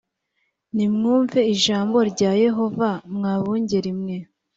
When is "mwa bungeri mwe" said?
3.15-4.17